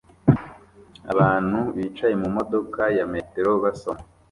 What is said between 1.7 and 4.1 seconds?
bicaye mumodoka ya metero basoma